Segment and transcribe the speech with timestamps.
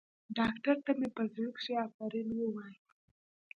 [0.37, 2.79] ډاکتر ته مې په زړه کښې افرين ووايه.